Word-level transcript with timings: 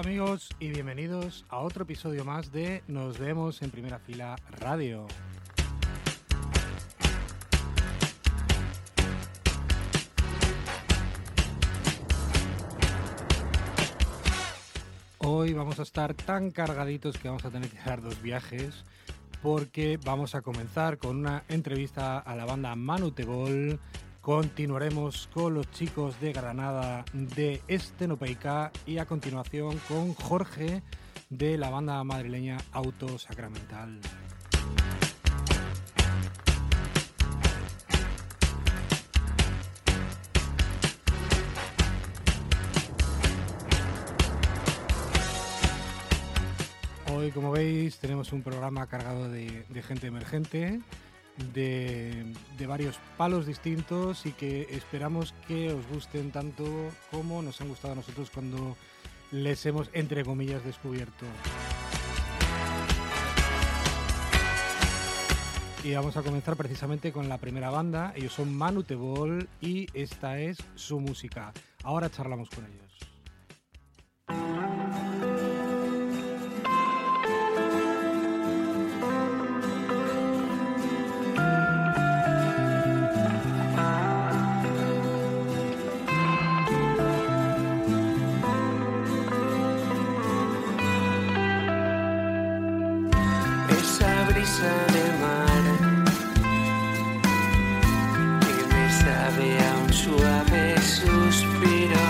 Amigos 0.00 0.48
y 0.58 0.70
bienvenidos 0.70 1.44
a 1.50 1.58
otro 1.58 1.82
episodio 1.82 2.24
más 2.24 2.50
de 2.50 2.82
Nos 2.88 3.18
vemos 3.18 3.60
en 3.60 3.70
primera 3.70 3.98
fila 3.98 4.34
radio. 4.58 5.06
Hoy 15.18 15.52
vamos 15.52 15.78
a 15.78 15.82
estar 15.82 16.14
tan 16.14 16.50
cargaditos 16.50 17.18
que 17.18 17.28
vamos 17.28 17.44
a 17.44 17.50
tener 17.50 17.68
que 17.68 17.78
dar 17.84 18.00
dos 18.00 18.22
viajes 18.22 18.86
porque 19.42 19.98
vamos 20.02 20.34
a 20.34 20.40
comenzar 20.40 20.96
con 20.96 21.18
una 21.18 21.44
entrevista 21.50 22.18
a 22.18 22.34
la 22.36 22.46
banda 22.46 22.74
Manutebol. 22.74 23.78
Continuaremos 24.30 25.28
con 25.34 25.54
los 25.54 25.68
chicos 25.72 26.20
de 26.20 26.32
Granada 26.32 27.04
de 27.12 27.62
Estenopeica 27.66 28.70
y 28.86 28.98
a 28.98 29.04
continuación 29.04 29.80
con 29.88 30.14
Jorge 30.14 30.84
de 31.30 31.58
la 31.58 31.68
banda 31.68 32.04
madrileña 32.04 32.56
Auto 32.70 33.18
Sacramental. 33.18 33.98
Hoy, 47.12 47.32
como 47.32 47.50
veis, 47.50 47.98
tenemos 47.98 48.32
un 48.32 48.42
programa 48.42 48.86
cargado 48.86 49.28
de, 49.28 49.64
de 49.68 49.82
gente 49.82 50.06
emergente, 50.06 50.80
de, 51.52 52.24
varios 52.66 52.98
palos 53.16 53.46
distintos 53.46 54.26
y 54.26 54.32
que 54.32 54.68
esperamos 54.70 55.34
que 55.48 55.72
os 55.72 55.86
gusten 55.88 56.30
tanto 56.30 56.64
como 57.10 57.42
nos 57.42 57.60
han 57.60 57.68
gustado 57.68 57.92
a 57.92 57.96
nosotros 57.96 58.30
cuando 58.30 58.76
les 59.32 59.64
hemos, 59.66 59.90
entre 59.92 60.24
comillas, 60.24 60.64
descubierto. 60.64 61.26
Y 65.82 65.94
vamos 65.94 66.16
a 66.16 66.22
comenzar 66.22 66.56
precisamente 66.56 67.10
con 67.10 67.28
la 67.28 67.38
primera 67.38 67.70
banda. 67.70 68.12
Ellos 68.14 68.34
son 68.34 68.54
Manutebol 68.54 69.48
y 69.62 69.86
esta 69.94 70.38
es 70.38 70.58
su 70.74 71.00
música. 71.00 71.52
Ahora 71.82 72.10
charlamos 72.10 72.50
con 72.50 72.66
ellos. 72.66 73.09
Brisa 94.40 94.74
de 94.94 95.06
mar. 95.22 95.64
Que 98.40 98.56
me 98.72 98.84
sabe 99.02 99.48
a 99.68 99.72
un 99.84 99.92
suave 99.92 100.64
suspiro, 100.80 102.06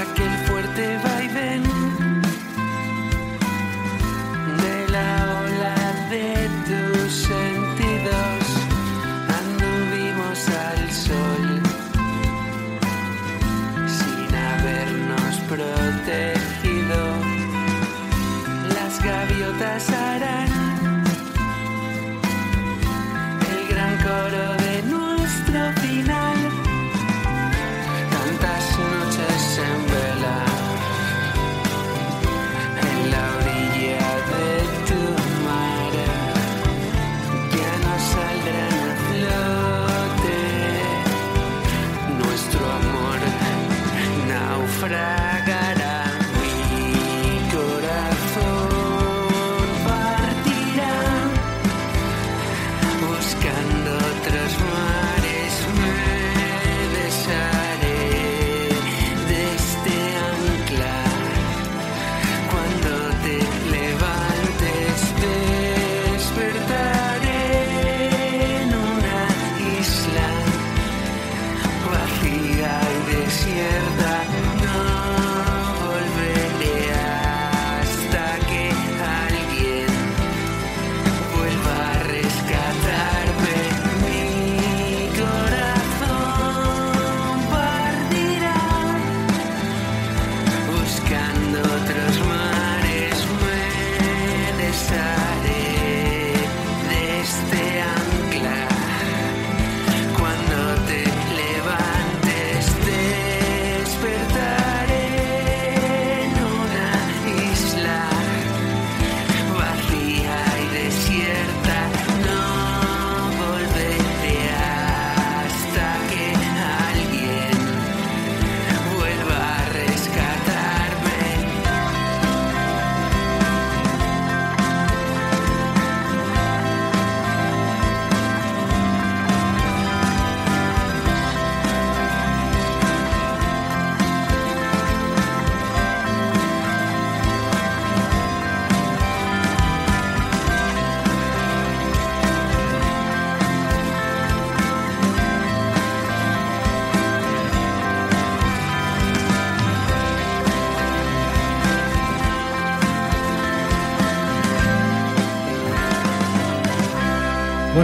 aquel 0.00 0.34
fuerte 0.46 0.84
vaivén 1.04 1.62
de 4.62 4.76
la 4.94 5.10
ola 5.44 5.78
de 6.10 6.28
tus 6.68 7.12
sentidos, 7.30 8.42
anduvimos 9.40 10.38
al 10.68 10.82
sol 11.06 11.46
sin 13.98 14.30
habernos 14.48 15.34
protegido. 15.48 17.00
Las 18.74 19.02
gaviotas 19.02 19.90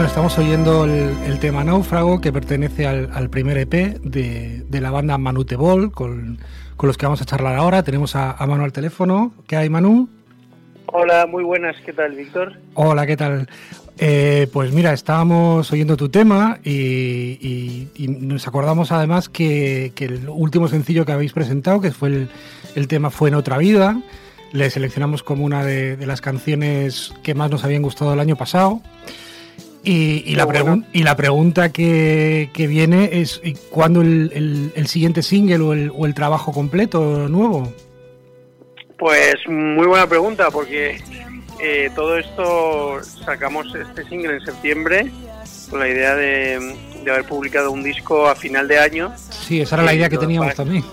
estamos 0.00 0.39
oyendo 0.39 0.85
el, 0.85 1.39
tema 1.39 1.62
Náufrago, 1.65 2.21
que 2.21 2.33
pertenece 2.33 2.87
al, 2.87 3.29
primer 3.31 3.59
EP 3.59 4.00
de, 4.00 4.81
la 4.81 4.91
banda 4.91 5.19
Manute 5.19 5.55
Ball, 5.56 5.93
con, 5.93 6.39
los 6.83 6.97
que 6.97 7.06
vamos 7.06 7.21
a 7.21 7.25
charlar 7.25 7.56
ahora. 7.56 7.83
Tenemos 7.83 8.17
a, 8.17 8.37
Manu 8.47 8.65
al 8.65 8.73
teléfono. 8.73 9.33
¿Qué 9.47 9.56
hay, 9.56 9.69
Manu? 9.69 10.09
Hola, 10.87 11.27
muy 11.27 11.44
buenas. 11.44 11.77
¿Qué 11.85 11.93
tal, 11.93 12.12
Víctor? 12.12 12.55
Hola, 12.75 13.06
¿qué 13.06 13.17
tal? 13.17 13.49
Eh, 13.99 14.49
pues 14.53 14.73
mira, 14.73 14.93
estábamos 14.93 15.71
oyendo 15.71 15.97
tu 15.97 16.09
tema 16.09 16.59
y, 16.65 17.89
nos 17.99 18.49
acordamos 18.49 18.93
además 18.93 19.29
que, 19.29 19.93
el 19.99 20.29
último 20.29 20.69
sencillo 20.69 21.05
que 21.05 21.12
habéis 21.12 21.33
presentado, 21.33 21.81
que 21.81 21.93
fue 21.93 22.09
el, 22.09 22.29
el 22.75 22.89
tema 22.89 23.11
Fue 23.11 23.29
en 23.29 23.35
otra 23.35 23.59
vida, 23.59 24.00
le 24.53 24.69
seleccionamos 24.71 25.23
como 25.23 25.44
una 25.44 25.65
de, 25.65 25.97
las 26.06 26.21
canciones 26.21 27.15
que 27.23 27.35
más 27.35 27.50
nos 27.50 27.65
habían 27.65 27.83
gustado 27.83 28.12
el 28.15 28.21
año 28.21 28.37
pasado. 28.37 28.81
Y, 29.84 30.37
la, 30.37 30.46
y 30.93 31.02
la 31.02 31.17
pregunta 31.17 31.73
que, 31.73 32.49
viene 32.56 33.20
es 33.20 33.40
¿cuándo 33.70 34.00
el, 34.00 34.87
siguiente 34.87 35.23
single 35.23 35.90
o 35.90 36.06
el, 36.06 36.14
trabajo 36.14 36.52
completo 36.52 37.29
nuevo? 37.29 37.73
Pues 38.96 39.34
muy 39.49 39.87
buena 39.87 40.06
pregunta 40.06 40.50
porque 40.52 41.00
eh, 41.61 41.90
todo 41.96 42.17
esto 42.17 43.02
sacamos 43.25 43.75
este 43.75 44.05
single 44.08 44.34
en 44.34 44.44
septiembre 44.44 45.11
con 45.69 45.81
la 45.81 45.88
idea 45.88 46.14
de, 46.14 46.76
haber 47.11 47.25
publicado 47.25 47.73
un 47.73 47.82
disco 47.82 48.29
a 48.29 48.37
final 48.37 48.69
de 48.69 48.79
año. 48.79 49.12
Sí, 49.17 49.61
esa 49.61 49.75
era 49.76 49.84
la 49.84 49.94
idea 49.94 50.08
que 50.08 50.19
teníamos 50.19 50.55
también. 50.55 50.84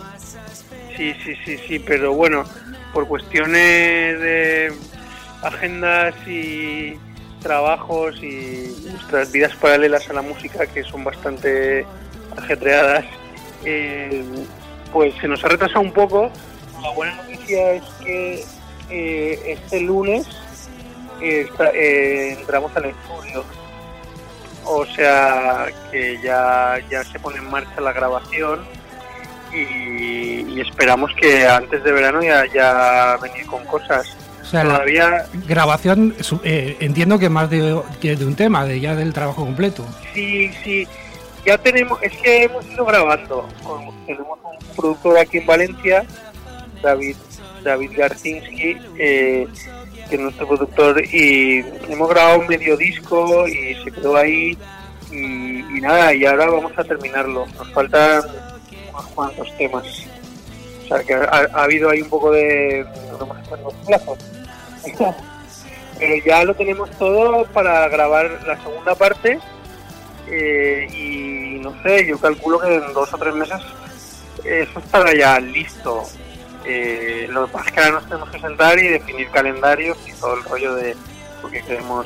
Sí, 0.97 1.13
sí, 1.24 1.33
sí, 1.45 1.57
sí, 1.68 1.80
pero 1.80 2.13
bueno, 2.13 2.44
por 2.91 3.07
cuestiones 3.07 4.19
de 4.19 4.74
agendas 5.44 6.15
y 6.27 6.95
trabajos 7.39 8.21
y 8.21 8.75
nuestras 8.91 9.31
vidas 9.31 9.56
paralelas 9.56 10.09
a 10.09 10.13
la 10.13 10.21
música 10.21 10.65
que 10.68 10.83
son 10.83 11.03
bastante 11.03 11.86
ajetreadas, 12.38 13.06
eh, 13.65 14.24
pues 14.91 15.13
se 15.19 15.27
nos 15.27 15.44
ha 15.44 15.50
retrasado 15.50 15.81
un 15.81 15.91
poco. 15.91 16.31
La 16.81 16.91
buena 16.91 17.15
noticia 17.15 17.74
es 17.74 17.83
que 18.03 18.45
eh, 18.89 19.41
este 19.45 19.81
lunes 19.81 20.27
eh, 21.21 22.36
entramos 22.39 22.75
al 22.75 22.86
estudio, 22.86 23.44
o 24.65 24.86
sea 24.86 25.68
que 25.91 26.19
ya, 26.24 26.77
ya 26.89 27.03
se 27.03 27.19
pone 27.19 27.38
en 27.38 27.50
marcha 27.50 27.81
la 27.81 27.91
grabación 27.91 28.65
y, 29.53 30.59
esperamos 30.59 31.12
que 31.15 31.47
antes 31.47 31.83
de 31.83 31.91
verano 31.91 32.21
ya, 32.21 32.45
ya 32.53 33.18
venir 33.21 33.45
con 33.47 33.65
cosas. 33.65 34.15
O 34.50 34.51
sea, 34.51 34.63
Todavía... 34.63 35.28
grabación, 35.48 36.16
eh, 36.44 36.75
entiendo 36.80 37.19
que 37.19 37.30
más 37.30 37.51
de, 37.51 37.80
que 38.01 38.16
de 38.16 38.25
un 38.25 38.36
tema, 38.36 38.66
de 38.66 38.80
ya 38.80 38.96
del 38.96 39.13
trabajo 39.13 39.46
completo. 39.46 39.86
Sí, 40.16 40.50
sí. 40.63 40.88
Ya 41.46 41.56
tenemos, 41.60 42.01
es 42.01 42.12
que 42.18 42.46
hemos 42.46 42.66
ido 42.66 42.84
grabando. 42.84 43.48
tenemos 44.07 44.40
un 44.44 44.75
productor 44.75 45.19
aquí 45.19 45.38
en 45.38 45.46
Valencia, 45.46 46.04
David 46.81 47.16
David 47.63 47.92
Garcinski, 47.96 48.78
eh, 48.98 49.48
que 50.10 50.16
es 50.16 50.19
nuestro 50.19 50.48
productor, 50.48 51.04
y 51.06 51.63
hemos 51.88 52.10
grabado 52.10 52.40
un 52.40 52.48
medio 52.48 52.75
disco 52.75 53.48
y 53.48 53.75
se 53.84 53.92
quedó 53.92 54.18
ahí. 54.18 54.57
Y, 55.12 55.60
y 55.78 55.81
nada, 55.81 56.12
y 56.12 56.25
ahora 56.25 56.50
vamos 56.50 56.72
a 56.75 56.84
terminarlo. 56.84 57.46
Nos 57.56 57.72
faltan 57.72 58.24
cuantos 59.13 59.56
temas. 59.57 59.86
O 60.84 60.88
sea, 60.88 61.04
que 61.04 61.13
ha, 61.13 61.48
habido 61.54 61.90
ahí 61.90 62.01
un 62.01 62.10
poco 62.10 62.31
de... 62.31 62.84
los 63.63 63.74
plazos. 63.86 64.18
Pero 65.99 66.25
ya 66.25 66.43
lo 66.43 66.53
tenemos 66.55 66.89
todo 66.91 67.45
para 67.47 67.87
grabar 67.89 68.39
la 68.45 68.57
segunda 68.61 68.95
parte 68.95 69.39
eh, 70.27 70.87
y 70.93 71.59
no 71.59 71.73
sé, 71.83 72.05
yo 72.05 72.19
calculo 72.19 72.59
que 72.59 72.75
en 72.75 72.93
dos 72.93 73.13
o 73.13 73.17
tres 73.17 73.33
meses 73.33 73.61
eso 74.43 74.79
estará 74.79 75.13
ya 75.13 75.39
listo. 75.39 76.03
Eh, 76.65 77.27
lo 77.29 77.45
que 77.45 77.53
pasa 77.53 77.65
es 77.65 77.71
que 77.71 77.79
ahora 77.79 77.91
nos 77.93 78.03
tenemos 78.05 78.29
que 78.29 78.39
sentar 78.39 78.79
y 78.79 78.87
definir 78.87 79.29
calendarios 79.31 79.97
y 80.07 80.13
todo 80.13 80.35
el 80.35 80.43
rollo 80.43 80.75
de 80.75 80.95
porque 81.41 81.61
queremos 81.61 82.05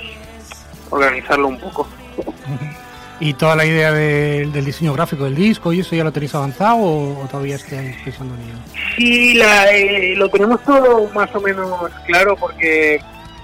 organizarlo 0.89 1.47
un 1.47 1.59
poco. 1.59 1.87
¿Y 3.19 3.33
toda 3.36 3.56
la 3.56 3.65
idea 3.65 3.92
del 3.92 4.65
diseño 4.65 4.94
gráfico 4.94 5.25
del 5.25 5.36
disco 5.36 5.71
y 5.71 5.80
eso 5.80 5.95
ya 5.95 6.04
lo 6.04 6.12
tenéis 6.12 6.33
avanzado 6.36 6.77
o, 6.77 7.27
todavía 7.30 7.56
estáis 7.56 7.95
pensando 8.04 8.36
en 8.36 8.42
ello? 8.42 8.54
Sí, 8.98 9.39
eh, 9.42 10.13
lo 10.15 10.30
tenemos 10.30 10.62
todo 10.63 11.07
más 11.13 11.33
o 11.36 11.42
menos 11.42 11.89
claro 12.06 12.36
porque 12.36 13.00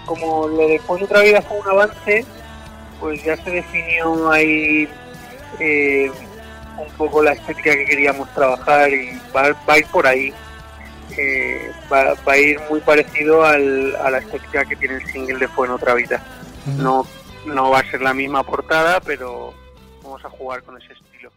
como 0.05 0.47
lo 0.47 0.67
de 0.67 0.81
Pon 0.85 1.03
otra 1.03 1.21
vida 1.21 1.41
fue 1.41 1.59
un 1.59 1.67
avance, 1.67 2.25
pues 2.99 3.23
ya 3.23 3.37
se 3.37 3.51
definió 3.51 4.31
ahí 4.31 4.87
eh, 5.59 6.11
un 6.77 6.91
poco 6.97 7.21
la 7.21 7.33
estética 7.33 7.75
que 7.75 7.85
queríamos 7.85 8.27
trabajar 8.33 8.91
y 8.91 9.19
va, 9.35 9.55
a 9.67 9.77
ir 9.77 9.85
por 9.87 10.07
ahí. 10.07 10.33
Eh, 11.17 11.71
va, 11.91 12.15
a 12.25 12.37
ir 12.37 12.59
muy 12.69 12.79
parecido 12.79 13.43
al, 13.43 13.95
a 13.97 14.09
la 14.09 14.17
estética 14.17 14.65
que 14.65 14.75
tiene 14.75 14.95
el 14.95 15.05
single 15.07 15.37
de 15.37 15.47
Fue 15.47 15.67
en 15.67 15.73
otra 15.73 15.93
vida. 15.93 16.21
No 16.77 17.05
no 17.53 17.69
va 17.69 17.79
a 17.79 17.91
ser 17.91 18.01
la 18.01 18.13
misma 18.13 18.43
portada, 18.43 18.99
pero 19.01 19.53
vamos 20.03 20.23
a 20.23 20.29
jugar 20.29 20.63
con 20.63 20.81
ese 20.81 20.93
estilo. 20.93 21.31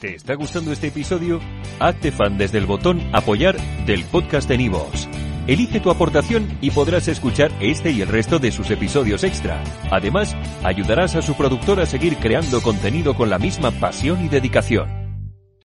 ¿Te 0.00 0.14
está 0.14 0.34
gustando 0.34 0.72
este 0.72 0.88
episodio? 0.88 1.40
Hazte 1.80 2.12
fan 2.12 2.36
desde 2.36 2.58
el 2.58 2.66
botón 2.66 3.00
Apoyar 3.14 3.56
del 3.86 4.04
podcast 4.04 4.48
de 4.48 4.58
Nivos. 4.58 5.08
Elige 5.46 5.80
tu 5.80 5.90
aportación 5.90 6.58
y 6.62 6.70
podrás 6.70 7.06
escuchar 7.08 7.50
este 7.60 7.90
y 7.90 8.00
el 8.00 8.08
resto 8.08 8.38
de 8.38 8.50
sus 8.50 8.70
episodios 8.70 9.24
extra. 9.24 9.62
Además, 9.90 10.34
ayudarás 10.62 11.16
a 11.16 11.22
su 11.22 11.34
productor 11.34 11.80
a 11.80 11.86
seguir 11.86 12.16
creando 12.16 12.62
contenido 12.62 13.14
con 13.14 13.28
la 13.28 13.38
misma 13.38 13.70
pasión 13.70 14.24
y 14.24 14.28
dedicación. 14.28 15.03